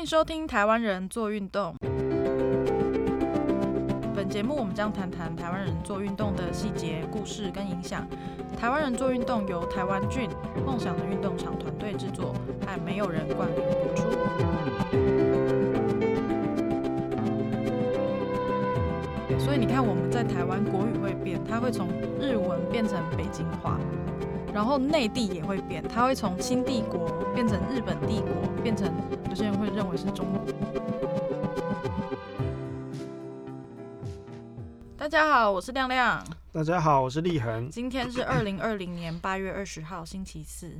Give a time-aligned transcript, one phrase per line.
[0.00, 1.74] 欢迎收听《台湾人做运动》。
[4.16, 8.08] 本节目我们将谈谈台湾人做运动的细节、故事跟影响。
[8.58, 10.26] 台湾人做运动由台湾菌
[10.64, 12.34] 梦想的运动场团队制作，
[12.66, 14.08] 还没有人冠名播出。
[19.38, 21.88] 所以你看，我们在台湾国语会变，它会从
[22.18, 23.78] 日文变成北京话。
[24.52, 28.92] 然后内地也会变，它会从清帝国变成日本帝国，变成
[29.28, 30.44] 有些人会认为是中国。
[34.96, 36.24] 大家好，我是亮亮。
[36.52, 37.70] 大家好，我是立恒。
[37.70, 40.72] 今天是二零二零年八月二十号，星期四。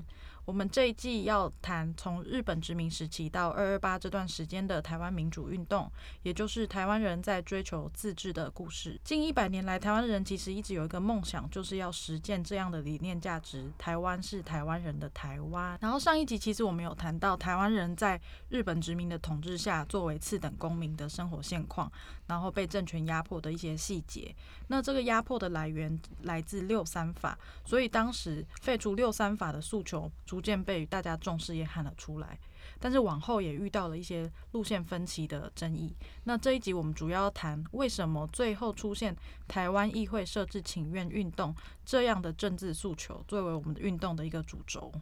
[0.44, 5.90] 我们这一季要谈从日本殖民时期到二二八这段时间的台湾民主运动，
[6.22, 8.98] 也就是台湾人在追求自治的故事。
[9.04, 15.78] 近一百年来，台湾人其实一直有一个梦想，就是要实践这样的理念价值：台湾是台湾人的台湾。
[15.80, 21.90] 然后上一集其实我们有谈到台湾人在日本殖民的统治下，作为次等公民的生活现况，
[22.26, 24.34] 然后被政权压迫的一些细节。
[24.68, 32.38] 那这个压迫的来源来自六三法，所以当时废除六三法的诉求逐渐被大家重视，也喊了出来，
[32.78, 35.92] 但是往后也遇到了一些路线分歧的争议。
[36.22, 39.12] 那这一集我们主要谈为什么最后出现
[39.48, 41.52] 台湾议会设置请愿运动
[41.84, 44.92] 这样的政治诉求，作为我们的运动的一个主轴。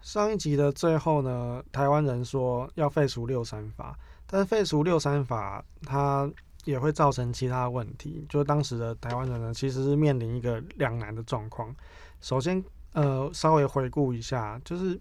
[0.00, 3.98] 上一集的最后呢，台湾人说要废除六三法，
[4.28, 6.30] 但是废除六三法它
[6.64, 11.74] 也会造成其他问题，就是当时的台湾人呢，其实是面临一个两难的状况。
[12.20, 12.62] 首先，
[13.00, 14.98] 呃，稍微回顾一下，就是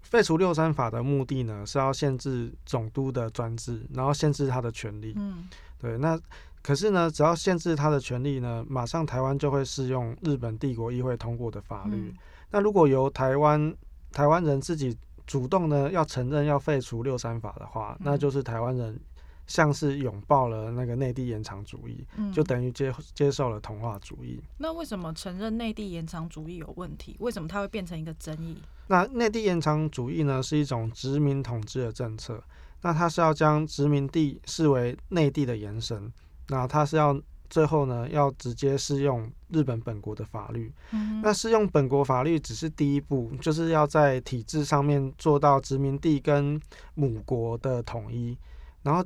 [0.00, 5.12] 废除六三法的目的呢，是要限制总督的专制，然后限制他的权利。
[5.16, 5.46] 嗯，
[5.78, 5.98] 对。
[5.98, 6.18] 那
[6.62, 11.96] 可是呢，只要限制他的权利呢，马上台湾就会适用日本帝国议会通过的法律。
[11.96, 12.14] 嗯、
[12.50, 13.76] 那如果由台湾
[14.12, 18.98] 台湾人自己主动呢，要承认要废除六三法的话，那就是台湾人。
[19.46, 24.42] 像是拥抱了那个内地延长主义，嗯、就等于接接受了同化主义。
[24.58, 27.16] 那为什么承认内地延长主义有问题？
[27.20, 28.60] 为什么它会变成一个争议？
[28.88, 32.42] 那内地延长主义呢，是一种殖民统治的政策。
[32.82, 36.12] 那它是要将殖民地视为内地的延伸。
[36.48, 40.72] 那它是要最后呢，要直接适用日本本国的法律。
[40.92, 46.60] 嗯、那适用本国法律只是第一步，就是要在体制上面做到殖民地跟
[46.94, 48.36] 母国的统一，
[48.82, 49.04] 然后。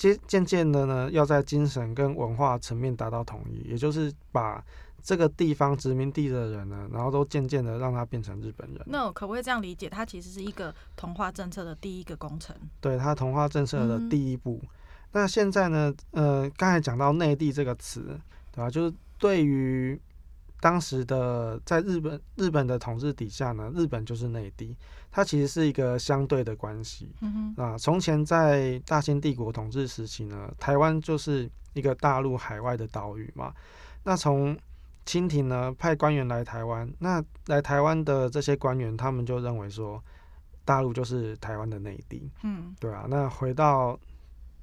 [0.00, 4.64] 渐渐渐的呢，要在精神跟文化层面达到统一，也就是把
[5.02, 8.80] 这个地方殖民地的人呢，然后都渐渐的让他变成日本人。
[8.86, 9.90] 那我可不可以这样理解？
[9.90, 12.56] 它其实是一个同化政策的第一个工程。
[12.80, 14.58] 对，它同化政策的第一步。
[14.62, 14.68] 嗯、
[15.12, 18.18] 那现在呢，呃，刚才讲到内地这个词，
[18.52, 18.70] 对吧？
[18.70, 20.00] 就是对于。
[20.60, 24.76] 当时的在日本日本的统治底下呢，日本就是内地，
[25.10, 27.10] 它其实是一个相对的关系。
[27.22, 27.64] 嗯哼。
[27.64, 33.52] 啊，从前在大清帝国统治时期呢，台湾就是一个大陆海外的岛屿嘛。
[34.04, 34.56] 那从
[35.06, 40.02] 清廷呢派官员来台湾，那来台湾的这些官员，他们就认为说，
[40.64, 42.30] 大陆就是台湾的内地。
[42.42, 43.06] 嗯，对啊。
[43.08, 43.98] 那回到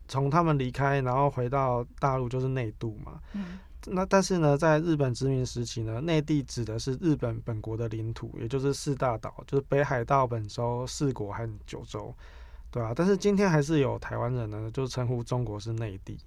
[0.07, 3.19] 从他们离开，然后回到大陆就是内渡嘛。
[3.33, 3.57] 嗯。
[3.89, 12.13] 那但是呢，在日本殖民时期呢，内地指的是日本本国的领土，也就是四大岛，就是北海道、本州、四国和九州，
[12.69, 16.17] 对啊，但是今天还是有台湾人呢，就称呼中国是内地。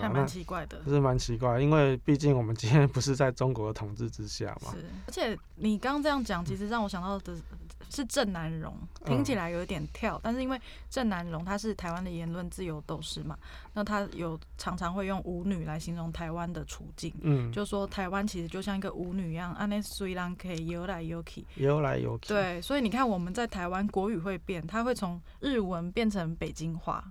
[0.00, 4.72] 还蛮奇怪的，是蛮奇怪，因为毕竟我们今天不是在中国的统治之下嘛。
[4.72, 7.36] 是，而且你刚刚这样讲，其实让我想到的
[7.90, 10.58] 是郑南榕，听起来有点跳，嗯、但是因为
[10.88, 13.36] 郑南榕他是台湾的言论自由斗士嘛，
[13.74, 27.04] 那他有常常会用舞女来形容台湾的处境，嗯，就说台湾其实就像一个舞女一样，安内虽然可以游来游去，游来游去，对，所以你看我们在台湾国语会变，它会从日文变成北京话。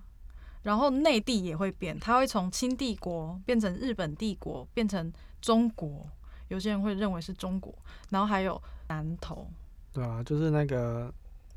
[0.64, 5.12] 然后内地也会变，它会从清帝国变成日本帝国，变成
[5.42, 6.06] 中国。
[6.50, 7.74] 有些人会认为是中国。
[8.10, 9.48] 然后还有南投，
[9.94, 11.12] 对啊，就是那个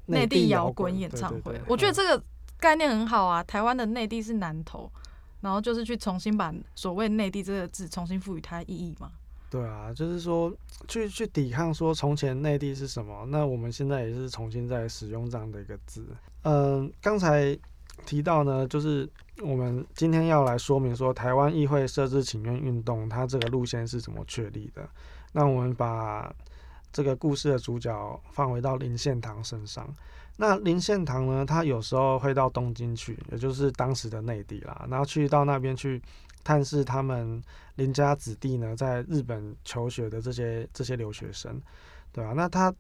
[0.06, 1.41] 内地摇滚演唱会。
[1.41, 2.25] 对对对，我觉得这个
[2.59, 3.43] 概念很好啊。
[3.43, 4.90] 嗯、台湾的内地是南投，
[5.40, 9.11] 然后就是去重新把所谓内地这个字重新赋予它意义嘛。
[9.50, 10.50] 对啊，就是说
[10.88, 16.06] 去去抵抗说从前内地是什么，那我们现在也是重新在使用这样的一个字。
[16.43, 17.58] 嗯，刚才。
[18.05, 19.08] 提到呢，就是
[19.43, 24.88] 我们今天要来说明说，台湾议会设置请愿运动，它这个路线是怎么确立的？
[25.32, 26.32] 那我们把
[26.93, 29.88] 这个故事的主角放回到林献堂身上。
[30.37, 36.02] 那林献堂呢，他有时候会到东京去，也就是当时的内地啦，然后去到那边去
[36.43, 37.40] 探视他们
[37.76, 41.61] 林家子弟呢，在日本求学的这些这些留学生，
[42.12, 42.32] 对吧？
[42.35, 42.75] 那他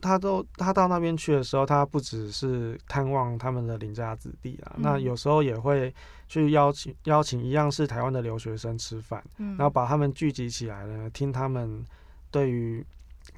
[0.00, 5.94] 他都他到那边去的时候，他不只是探望他们的邻家子弟啊，嗯、那有时候也会
[6.26, 11.84] 去邀请邀请一样是台湾的留学生吃饭，嗯、然后把他们聚集起来呢，听他们
[12.30, 12.84] 对于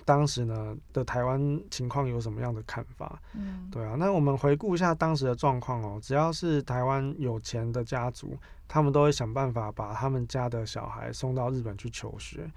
[0.04, 3.20] 当时呢的台湾情况有什么样的看法。
[3.34, 8.38] 嗯，对啊，那我们回顾一下当时的状况哦，只要是台湾有钱的家族，
[8.68, 12.48] 他们都会想办法把他们家的小孩送到日本去求学。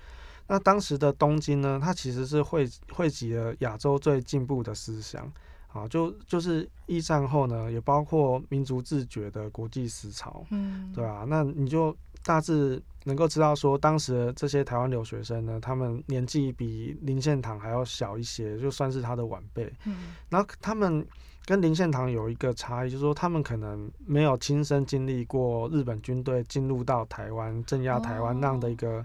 [0.47, 5.31] 那当时的东京呢，它其实是汇汇集了亚洲最进步的思想，
[5.73, 21.03] 啊，就就是一战后呢，也包括民族自觉的国际思潮，嗯，对啊，那你就大致能够知道说，当时的这些台湾留学生呢，他们年纪比林献堂还要小一些，就算是他的晚辈，嗯，然后他们
[21.45, 29.03] 跟林献堂有一个差异，就是说他们可能没有亲身经历过日本军队进入到台湾镇压台湾那样的一个。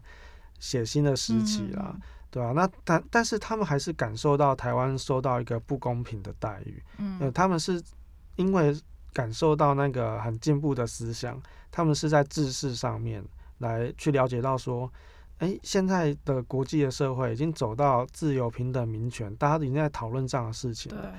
[0.60, 6.80] 血腥的时期啦，嗯、对啊，那但但是他们还是感受到台湾受到一个不公平的待遇。
[6.98, 7.82] 嗯、呃，他们是
[8.36, 8.78] 因为
[9.12, 11.42] 感受到那个很进步的思想，
[11.72, 13.24] 他们是在知识上面
[13.58, 14.88] 来去了解到说，
[15.38, 21.12] 哎、欸，现在的国际的社会已经走到自由、平等、民权，大家已经在讨论这样的事情了。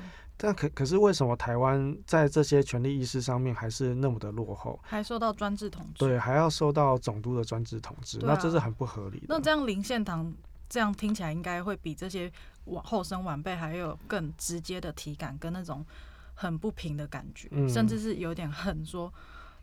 [0.44, 4.80] 但可可是为什么台湾在这些权利意识上面还是那么的落后？
[4.82, 6.00] 还受到专制统治？
[6.00, 9.28] 对，还要受到总督的专制统治，啊、那这是很不合理的。
[9.30, 10.34] 那这样林献堂
[10.68, 12.32] 这样听起来应该会比这些
[12.66, 15.86] 往后生晚辈还有更直接的体感跟那种
[16.34, 19.14] 很不平的感觉，嗯、甚至是有点恨说。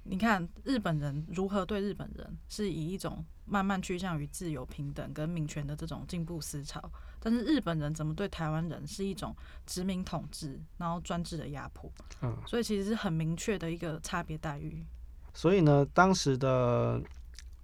[0.05, 6.83] 你看日本人如何对日本人，是以一种慢慢趋向于自由、平等跟民权的这种进步思潮，
[7.19, 9.35] 但是日本人怎么对台湾人是一种
[9.67, 11.91] 殖民统治，然后专制的压迫，
[12.23, 14.85] 嗯，所以其实是很明确的一个差别待遇。
[15.33, 17.01] 所以呢，当时的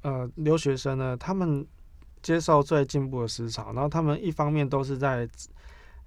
[0.02, 1.66] 呃留学生呢，他们
[2.22, 5.28] 接受最进步的思潮，然后他们一方面都是在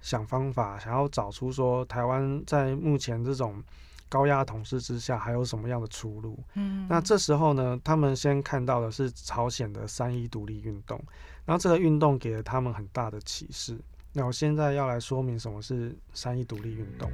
[0.00, 3.62] 想方法，想要找出说台湾在目前这种。
[4.08, 6.38] 高压统治之下还有什么样的出路？
[6.54, 11.02] 嗯，那这时候呢，他们先看到的是朝鲜的三一独立运动，
[11.44, 13.78] 然后这个运动给了他们很大的启示。
[14.12, 17.10] 那我现在要来说明什么是三一独立运动。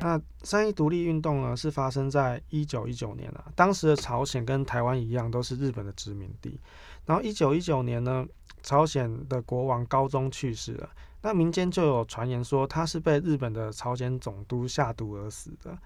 [0.00, 6.60] 那三一独立运动呢，是发生在一九一九年啊，当时的朝鲜跟台湾一样，都是日本的殖民地。
[7.04, 8.24] 然后一九一九年呢，
[8.62, 10.88] 朝鲜的国王高宗去世了。
[11.26, 15.76] 那民间就有传言说他是被日本的朝鲜总督下毒而死的。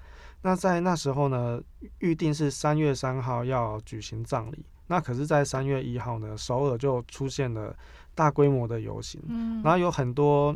[0.43, 1.59] 那在那时候呢，
[2.01, 4.63] 预定是三月三号要举行葬礼。
[4.87, 7.75] 那可是，在三月一号呢，首尔就出现了
[8.15, 10.55] 大规模的游行，嗯、然后有很多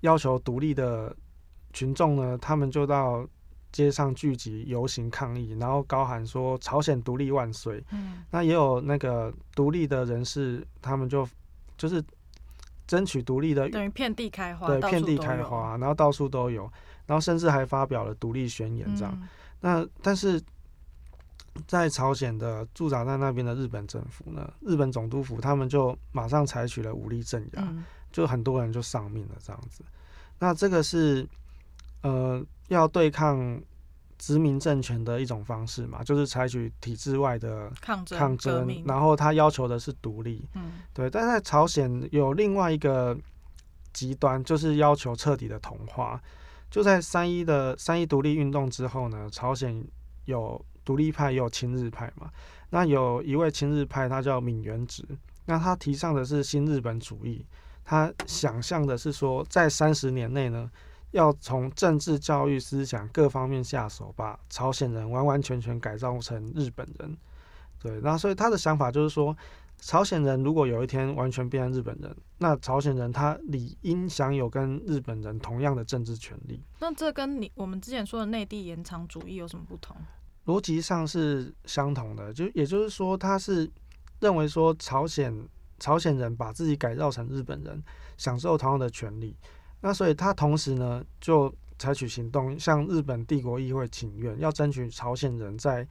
[0.00, 1.14] 要求独立的
[1.74, 3.28] 群众呢，他们就到
[3.72, 7.84] 街上聚集游行抗议，然后高喊说“朝鲜独立万岁”。
[7.92, 11.28] 嗯，那也有那个独立的人士，他们就
[11.76, 12.02] 就是。
[12.86, 16.70] 争取独立的，等于遍地开花，对，遍地开花，然后到处都有，
[17.06, 19.12] 然后甚至还发表了独立宣言这样。
[19.20, 19.28] 嗯、
[19.60, 20.40] 那但是
[21.66, 29.84] 在朝鲜的驻扎在那边的日本政府呢，日本总督府他们就马上采取了武力镇压，嗯、就很多人就丧命了这样子。
[30.38, 31.26] 那这个是
[32.02, 33.60] 呃要对抗。
[34.18, 41.10] 殖民政权的一种方式嘛，就是采取体制外的抗争，抗争，然后他要求的是独立，嗯，对。
[41.10, 43.16] 但在朝鲜有另外一个
[43.92, 46.20] 极端，就是要求彻底的同化。
[46.70, 49.84] 就在三一的三一独立运动之后呢，朝鲜
[50.24, 52.30] 有独立派，也有亲日派嘛。
[52.70, 55.04] 那有一位亲日派，他叫闵元直，
[55.46, 57.44] 那他提倡的是新日本主义，
[57.84, 60.70] 他想象的是说，在三十年内呢。
[61.14, 67.16] 要从政治、教育、思想各方面下手，把朝鲜人完完全全改造成日本人。
[67.78, 69.36] 对，那所以他的想法就是说，
[69.78, 76.60] 朝鲜人如果有一天完全变成日本人，那朝鲜人他理应享有跟日本人同样的政治权利。
[76.80, 79.96] 那这跟你我们之前说的内地延长主义有什么不同？
[80.46, 83.70] 逻辑上是相同的，就也就是说，他是
[84.18, 85.32] 认为说朝鲜
[85.78, 87.80] 朝鲜人把自己改造成日本人，
[88.16, 89.36] 享受同样的权利。
[89.86, 95.86] 那所以他同时呢，就采取行动，向日本帝国议会请愿，要争取朝鲜人在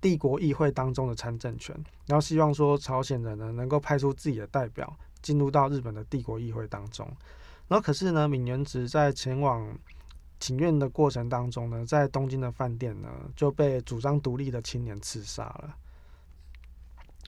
[0.00, 1.72] 帝国议会当中的参政权，
[2.06, 7.06] 然后希望说朝鲜人呢能够派出自己的代表进入到日本的帝国议会当中。
[7.68, 9.72] 然后可是呢，闵元直在前往
[10.40, 15.76] 请愿的过程当中呢，在东京的饭店呢就被主张独立的青年刺杀了，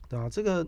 [0.08, 0.28] 对吧？
[0.28, 0.66] 这个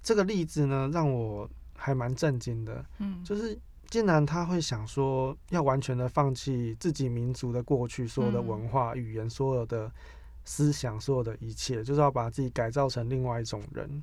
[0.00, 3.58] 这个例子呢，让我还蛮震惊的，嗯，就是。
[3.90, 9.90] 竟然他会想说要完全的放弃自己民族的过去，所有的文化、语言、所有的
[10.44, 14.02] 思想、所有的一切，就是要把自己改造成另外一种人，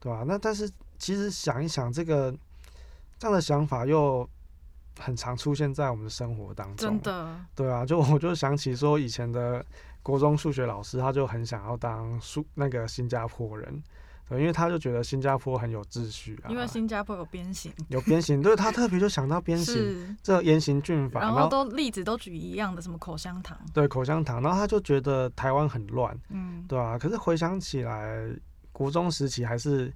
[0.00, 0.24] 对吧？
[0.26, 2.34] 那但是其实想一想，这个
[3.18, 4.26] 这样的想法又
[4.98, 6.76] 很常出现在我们的生活当中。
[6.76, 9.64] 真的，对啊，就 我就想起说以前的
[10.02, 13.82] 国中数学老师，他就很想要当数那个新加坡人。
[14.28, 16.50] 对，因为他就觉得新加坡很有秩序啊。
[16.50, 26.98] 因为新加坡有鞭刑，有鞭刑，对，他特别就想到鞭刑，这严刑峻法，然后都例子都举一样的，什么口香糖，对，口香糖，然后他就觉得台湾很乱，嗯，对啊。
[26.98, 28.28] 可是回想起来，
[28.72, 29.94] 国中时期还是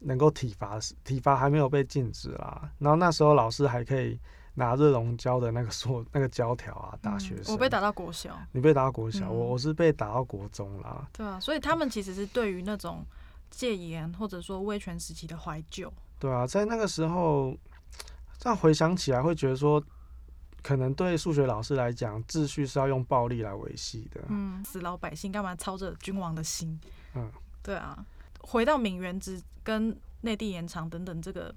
[0.00, 2.70] 能够体罚，体罚还没有被禁止啦。
[2.78, 4.18] 然后那时候老师还可以
[4.54, 7.52] 拿热熔胶的那个塑那个胶条啊打学生。
[7.52, 11.06] 我被打到国小，你被打到国小，我我是被打到国中啦。
[11.12, 13.04] 对啊，所以他们其实是对于那种。
[13.50, 17.56] 戒严或者说威权时期的怀旧，对啊，在那个时候，
[18.38, 19.82] 这样回想起来，会觉得说，
[20.62, 24.20] 可能对数学老师来讲，秩序是要用暴力来维系的。
[24.28, 26.78] 嗯，死老百姓干嘛操着君王的心？
[27.14, 27.30] 嗯，
[27.62, 28.04] 对啊。
[28.40, 31.54] 回到闽原子跟内地延长等等，这个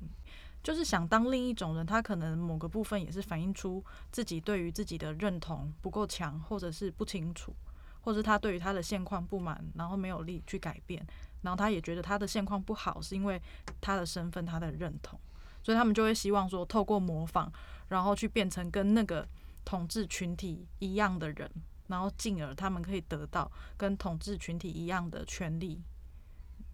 [0.62, 7.56] 就是想当另一种人，他可能某个部分也是反映出自己对于自己的认同不够强，或者是不清楚，
[8.02, 11.06] 或者他对于他的现况不满，然后没有力去改变。
[11.42, 13.42] 然后他也觉得他的现况不好，是因为
[13.80, 15.20] 他的身份、他的认同，
[15.64, 17.52] 所以他们就会希望说，透过模仿，
[17.90, 19.28] 然后去变成跟那个
[19.66, 21.52] 统治群体一样的人，
[21.88, 25.82] 然后进而他们可以得到跟统治群体一样的权利，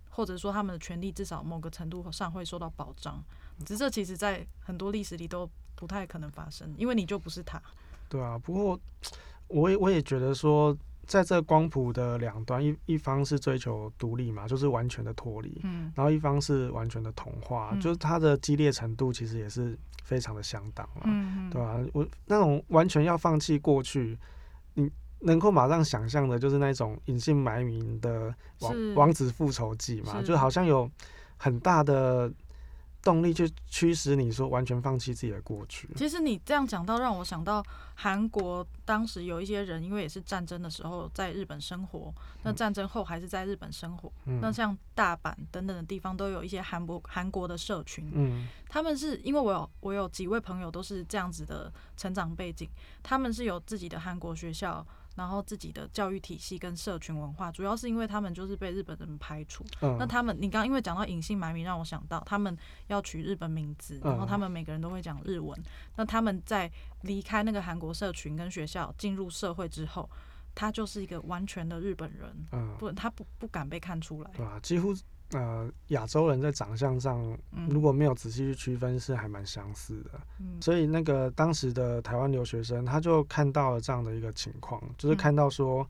[0.09, 3.23] 或者说他们的权利至少某个程度上会受到保障。
[3.65, 7.61] 只是这其实在很多历史里都不太可能发生，因为你就不是他。
[8.09, 8.79] 对啊，不过
[9.47, 10.77] 我也我也觉得说。
[11.07, 21.85] 在这光谱的两端，一一方是追求独立嘛，就是完全的脱离，嗯，然后一方是完全的同化，嗯，就是它的激烈程度其实也是非常的相当了，嗯，对吧，啊？
[21.93, 24.17] 我那种完全要放弃过去，
[24.73, 30.91] 你能够马上想象的，就是那种隐姓埋名的王王子复仇记嘛，就好像有
[31.37, 32.31] 很大的。
[33.07, 35.87] 动力去驱使你说完全放弃自己的过去。
[35.95, 44.11] 其实你这样讲到，让我想到韩国当时有一些人，因为也是战争的时候在日本生活，那战争后还是在日本生活。
[44.25, 48.11] 嗯、那像大阪等等的地方都有一些韩国韩国的社群。
[48.13, 52.67] 嗯，他们是因为我有我有几位朋友都是这样子的成长背景，
[53.01, 54.85] 他们是有自己的韩国学校。
[55.17, 59.65] 然后自己的教育体系跟社群文化，主要是因为他们就是被日本人排除。
[59.81, 62.55] 嗯、那他们，你刚因为讲到隐姓埋名，让我想到他们
[62.85, 65.59] 要取日本名字，然后他们每个人都会讲日文。
[65.59, 66.71] 嗯、那他们在
[67.01, 70.07] 离开那个韩国社群跟学校，进入社会之后，
[70.53, 72.47] 他就是一个完全的日本人。
[72.51, 74.31] 嗯，不，他不不敢被看出来。
[74.37, 74.95] 对啊，几乎。
[75.33, 77.37] 呃，亚洲人在长相上，
[77.69, 80.11] 如果没有仔细去区分，是还蛮相似的。
[80.39, 85.85] 嗯、所以那个当时的台湾留学生，他就看到了这样的一个情况，就是看到说，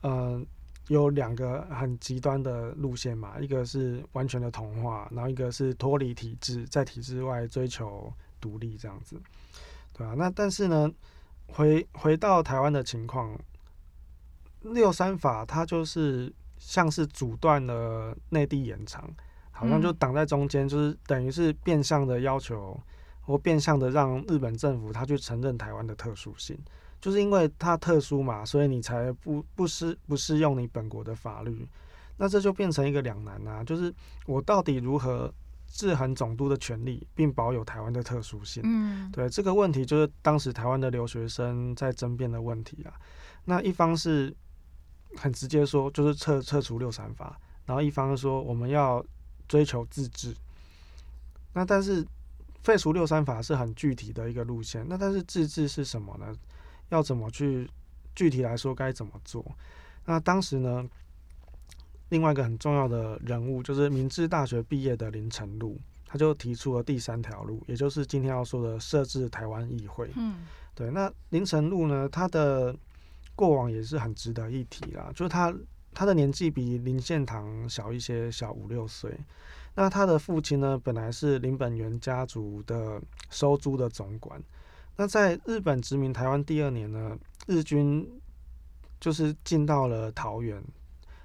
[0.00, 0.46] 嗯、呃，
[0.88, 9.16] 有两个很极端的路线嘛，一个是完全的同化，然后一个是脱离体制，在体制外追求独立这样子，
[9.92, 10.90] 对啊，那但是呢，
[11.46, 13.38] 回回到台湾的情况，
[14.62, 16.32] 六三法它就是。
[16.66, 19.08] 像是阻断了内地延长，
[19.50, 22.80] 好像就挡在中间，就是等于是变相的要求，
[23.20, 26.58] 或变相的让日本政府他去承认台湾的特殊性，
[27.02, 31.68] 就是因为它特殊嘛，所以你才不不适不适用你本国的法律，
[32.16, 33.94] 那这就变成一个两难啊，就是
[34.24, 35.30] 我到底如何
[35.68, 38.62] 制衡总督的权利，并保有台湾的特殊性？
[38.64, 42.94] 嗯，对，这个问题就是当时台湾的留学生在争辩的问题啊。
[43.44, 44.34] 那一方是。
[45.16, 49.04] 很直接说，就是撤撤除六三法，然后一方说我们要
[49.48, 50.34] 追求自治。
[51.52, 52.06] 那但是
[52.62, 56.34] 废除六三法是很具体的一个路线，那但是自治是什么呢？
[56.90, 57.68] 要怎么去
[58.14, 59.44] 具体来说该怎么做？
[60.04, 60.84] 那当时呢，
[62.10, 70.10] 另外一个很重要的人物就是明治大学毕业的林呈禄，他就提出了第三条路，也就是今天要说的设置台湾议会。
[70.16, 70.44] 嗯，
[70.74, 70.90] 对。
[70.90, 72.74] 那林呈禄呢，他的
[73.36, 75.52] 过往也是很值得一提啦，就是他
[75.92, 79.12] 他的年纪比林献堂小一些，小五六岁。
[79.74, 83.00] 那他的父亲呢，本来是林本源家族的
[83.30, 84.40] 收租的总管。
[84.96, 88.08] 那在日本殖民台湾第二年呢，日军
[89.00, 90.56] 就是进到了桃园，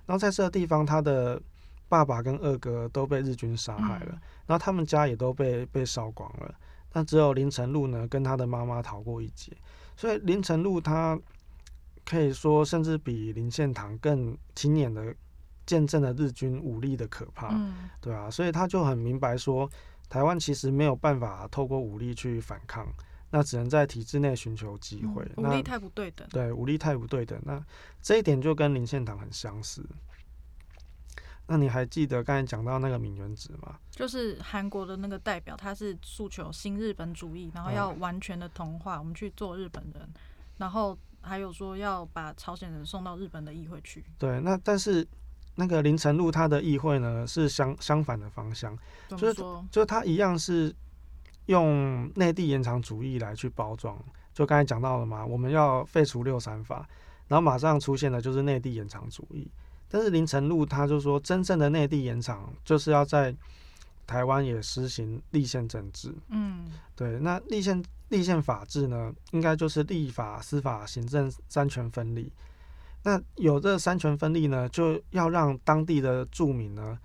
[0.08, 1.40] 然后在这个地方，他的
[1.88, 6.56] 爸爸跟二哥都被日军杀害了，然后他们家也都被被烧光了。
[6.94, 9.56] 那只有林呈禄呢，跟他的妈妈逃过一劫。
[9.96, 11.20] 所以林呈禄他。
[12.10, 15.16] 可以说，甚至比林献堂更亲眼的
[15.68, 19.70] 见证了日军武力的可怕，嗯、对啊，所以他就很明白说，
[20.10, 22.92] 台湾其实没有办法透过武力去反抗，
[23.30, 25.24] 那只能在体制内寻求机会。
[25.38, 27.40] 嗯、武力太不对等，对，武力太不对等。
[27.46, 27.64] 那
[28.02, 29.86] 这一点就跟林献堂很相似。
[31.46, 33.78] 那你还记得刚才讲到那个敏元植吗？
[33.92, 40.10] 就是韩国的那个代表，他是诉求新日本主义，然后要完全的同化，我们去做日本人，
[40.58, 44.04] 然后还有说要把朝鲜人送到日本的议会去。
[44.18, 45.08] 对，那但是
[45.56, 48.78] 那个林成禄他的议会呢是相相反的方向，
[49.10, 49.34] 就是
[49.72, 50.74] 就是他一样是
[51.48, 53.98] 用内地延长主义来去包装，
[54.34, 56.88] 就刚才讲到了嘛，我们要废除六三法。
[57.28, 59.48] 然后马上出现的就是内地延长主义，
[59.88, 63.36] 但是林成禄他就说，真正的内地延长就是要在
[64.08, 66.12] 台湾也实行立宪政治。
[66.30, 72.32] 嗯，对，那立宪立宪法制呢，应该就是立法、司法、行政三权分立。
[73.04, 77.00] 那有这三权分立呢，就要让当地的住民呢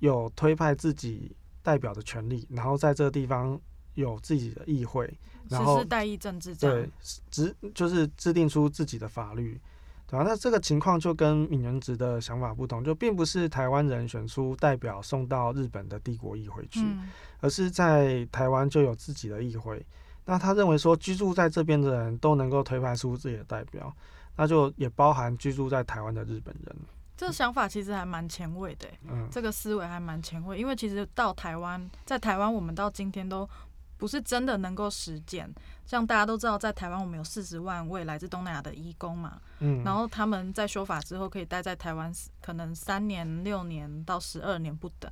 [0.00, 3.58] 有推派自己代表的权利，然后在这个地方
[3.94, 5.12] 有自己的议会。
[5.48, 6.90] 然后，代议政治对，
[7.30, 9.60] 制就是制定出自己的法律，
[10.08, 10.24] 对吧？
[10.26, 17.08] 那这个情况就跟旻元植的想法不同，就并不是台湾人选出代表送到日本的帝国议会去，嗯、
[17.38, 19.86] 而是在台湾就有自己的议会。
[20.26, 23.90] 那他认为说，居住在这边的人都能够推派出自己的代表，
[24.36, 26.76] 那就也包含居住在台湾的日本人。
[27.16, 33.48] 这个想法其实还蛮前卫的，嗯，这个思维还蛮前卫，因为其实到台湾，在台湾我们到今天都。
[33.98, 35.50] 不是真的能够实践，
[35.86, 45.10] 像大家都知道，在台湾我们有四十万位来自东南亚的移工嘛，嗯，然后他们在修法之后可以待在台湾，可能三年、六年到十二年不等。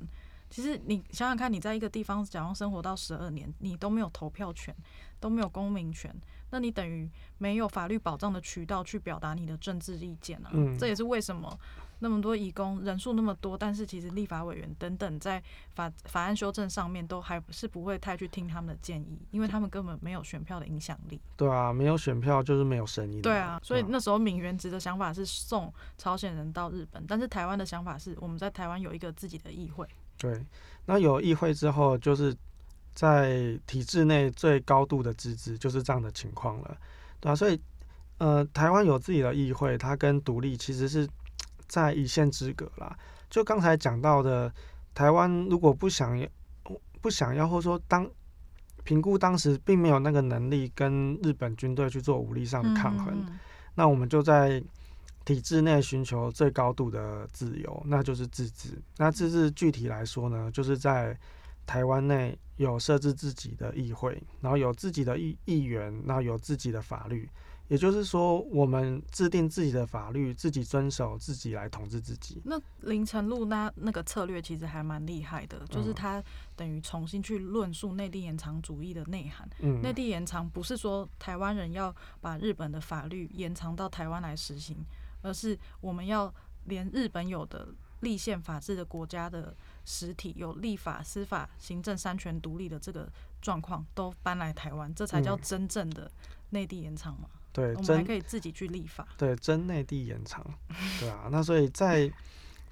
[0.55, 4.73] 其实你想想看，你在一个地方假如生活到十二年，你都没有投票权，
[5.19, 6.15] 都没有公民权，
[6.49, 10.51] 那你等于没有法律保障的渠道去表达你的政治意见啊。
[10.53, 11.59] 嗯，这也是为什么。
[11.99, 15.43] 那么多义工人数那么多，但是其实立法委员等等在
[15.73, 21.19] 法法案修正上面都还是不会太去听他们的建议，因为他们根本没有选票的影响力。
[21.35, 23.21] 对啊，没有选票就是没有声音。
[23.21, 29.85] 对啊，所以那时候旻元直的想法是送朝鲜人到日本，但是台湾的想法是我们在台湾有一个自己的议会。
[30.17, 30.45] 对，
[30.85, 32.35] 那有议会之后，就是
[32.93, 36.77] 在体制内最高度的自治，就是这样的情况了。
[37.19, 37.59] 对啊，所以
[38.17, 41.07] 呃，台湾有自己的议会，它跟独立其实是。
[41.67, 42.95] 在一线之隔啦，
[43.27, 44.53] 就刚才讲到的，
[44.93, 46.27] 台湾如果不想要，
[47.01, 48.07] 不想要，或者说当
[48.83, 53.25] 评估当时并没有那个能力跟日本军队去做武力上的抗衡，
[53.73, 54.63] 那我们就在
[55.25, 58.81] 体制内寻求最高度的自由，那就是自治。
[58.97, 61.17] 那自治具体来说呢，就是在
[61.65, 67.27] 台湾内有设置自己的议会，然后有自己的议议员，然后有自己的法律。
[67.67, 72.39] 也就是说，我们制定自己的法律，自己遵守，自己来统治自己。
[72.45, 76.23] 那林晨露那那个策略其实还蛮厉害的，就是他
[76.55, 79.49] 等于重新去论述内地延长主义的内涵。
[79.61, 84.77] 嗯，内地延长不是说台湾人要把日本的法律延长到台湾来实行，
[85.25, 86.31] 而是我们要
[86.65, 87.67] 连日本有的
[88.01, 93.09] 立宪法治的国家的实体，有立法、司法、行政三权独立的这个
[93.41, 96.11] 状况都搬来台湾，这才叫真正的
[96.51, 97.27] 内地延长嘛。
[97.51, 99.07] 对，我们还可以自己去立法。
[99.17, 100.45] 对，真内地延长，
[100.99, 101.29] 对啊。
[101.31, 102.11] 那所以在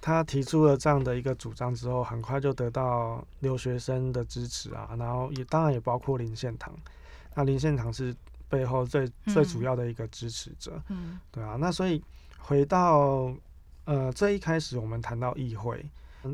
[0.01, 4.93] 他提出了这样的一个主张之后，很快就得到留学生的支持啊。
[4.99, 6.77] 然后也当然也包括林献堂，
[7.33, 8.13] 那林献堂是
[8.49, 10.81] 背后最最主要的一个支持者。
[10.89, 11.55] 嗯，对啊。
[11.57, 12.03] 那所以
[12.45, 13.33] 回到
[13.85, 15.83] 呃，这一开始我们谈到议会，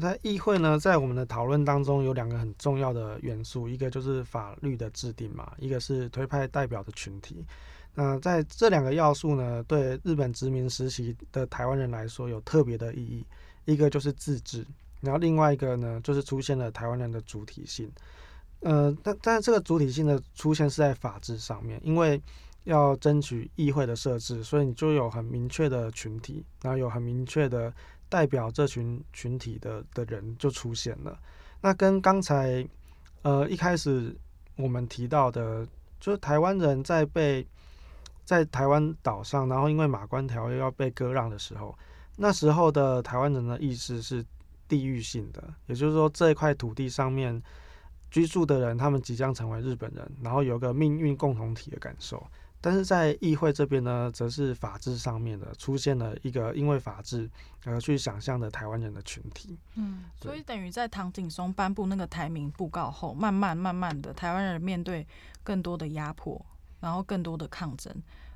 [0.02, 7.46] 在议会呢，在我们的讨论当中有两个很重要的元素，一个就是法律的制定嘛，一个是推派代表的群体。
[7.94, 13.26] 那在这两个要素呢，对日本殖民时期的台湾人来说有特别的意义。
[13.66, 14.66] 一个就是自治，
[15.00, 17.92] 然后另外一个呢，就是出现了台湾人的主体性。
[18.62, 22.20] 呃，但但是这个主体性的出现是在法治上面，因为
[22.66, 27.74] 要争取议会的设置，所以你就有很明确的群体，然后有很明确的
[28.08, 31.18] 代表这群群体的的人就出现了。
[31.62, 32.68] 那跟刚才
[33.24, 34.16] 呃一开始
[34.56, 35.68] 我们提到的，
[36.00, 37.46] 就是台湾人在被
[38.24, 41.76] 在台湾岛上，然后因为马关条约要被割让的时候，
[42.16, 44.24] 那时候的台湾人的意识是
[44.68, 47.42] 地域性的，也就是说这一块土地上面
[48.12, 52.24] 居住的人，他们即将成为日本人，然后有个命运共同体的感受。
[52.62, 57.30] 但是在议会这边呢，则是法治上面的出现了一个因为法治
[57.66, 59.58] 而去想象的台湾人的群体。
[59.76, 65.08] 嗯，所以等于在唐景松颁布那个台民布告后，慢慢慢慢的台湾人面对
[65.44, 66.46] 更多的压迫。
[66.82, 67.94] 然后更多的抗争，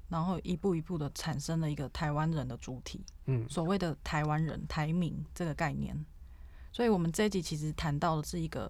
[0.10, 5.96] 然后一步一步的产生了一个台湾人的主体，嗯，所谓的台湾人、台民这个概念。
[6.70, 8.70] 所以，我们这一集其实谈到的是一个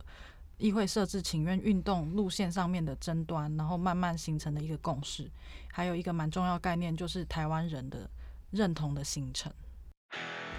[0.64, 5.30] 议会设置请愿运动路线上面的争端，然后慢慢形成的一个共识，
[5.70, 8.10] 还有一个蛮重要概念，就是台湾人的
[8.50, 9.52] 认同的形成。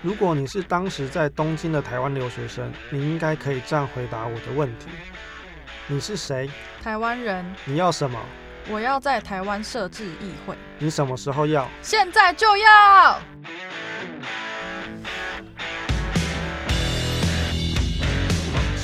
[0.02, 4.88] 如果你是当时在东京的台湾留学生，你应该可以这样回答我的问题：
[5.86, 6.50] 你是谁？
[6.82, 7.42] 台湾人。
[7.64, 8.20] 你要什么？
[8.68, 10.54] 我要在台湾设置议会。
[10.78, 11.66] 你什么时候要？
[11.80, 13.18] 现在就要。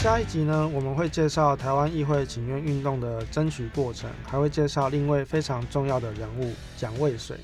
[0.03, 7.39] 下一集呢，我们会介绍台湾议会请愿运动的争取过程，还会介绍另一位非常重要的人物蒋渭水。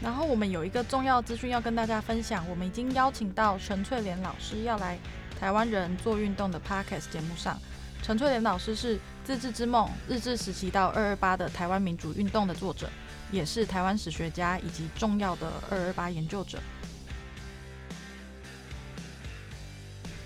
[0.00, 4.96] 然后我们有一个重要资讯要跟大家分享，我们已经邀请到陈翠莲老师要来
[5.40, 7.58] 台湾人做运动的 Podcast 节目上。
[8.00, 12.88] 陈翠莲老师是《自治之梦：日治时期到二二八的台湾民主运动》的作者，
[13.32, 16.60] 也是台湾史学家以及重要的二二八研究者。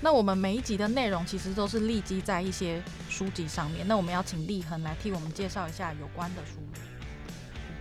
[0.02, 3.86] 那我们每一集的内容其实都是立基在一些书籍上面。
[3.86, 6.60] 那我们要请立恒来替我们介绍一下有关的书。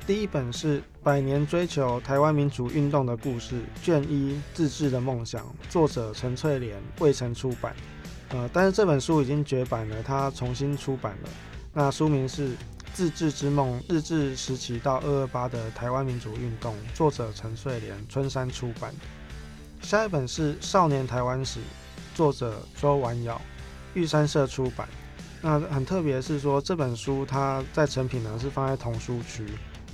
[0.06, 3.56] 第一本是《百年追求台湾民主运动的故事》
[3.86, 7.74] 卷一《自治的梦想》，作者陈翠莲，未曾出版。
[8.30, 11.30] 呃，但是这本书已经绝版了，它重新出版了。
[11.74, 12.50] 那书名是
[12.94, 18.94] 《自治之梦：日治时期到二二八的台湾民主运动》，作者陈翠莲，春山出版。
[19.82, 21.60] 下一本是《少年台湾史》。
[22.20, 23.38] 作者周婉窈，
[23.94, 24.86] 玉山社出版。
[25.42, 29.46] 那很特别是说，这本书它在成品呢是放在童书区。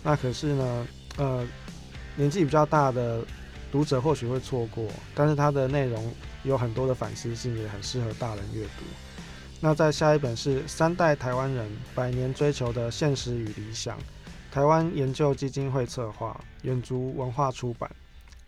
[0.02, 1.48] 那可是呢，呃，
[2.16, 3.24] 年纪比较大的
[3.72, 6.12] 读者或许会错过，但是它的内容
[6.42, 8.84] 有很多的反思性，也很适合大人阅读。
[9.62, 13.96] 那在下一本是《三代台湾人百年追求的现实与理想》，
[14.52, 17.88] 台湾研究基金会策划，远足文化出版。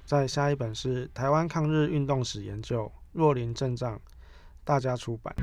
[0.04, 2.86] 在下一本是《台湾抗日运动史研究》。
[3.12, 4.00] 若林正藏，
[4.64, 5.34] 大家出版。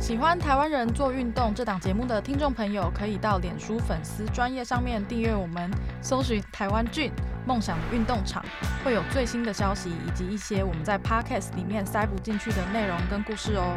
[0.00, 5.70] 喜欢台湾人做运动这档节目的听众朋友，可以到脸书粉丝专页上面订阅我们，
[6.00, 7.12] 搜寻台湾菌
[7.44, 8.42] 梦想的运动场，
[8.84, 13.76] 会有最新的消息以及一些我们在 Podcast 里面塞不进去的内容跟故事哦。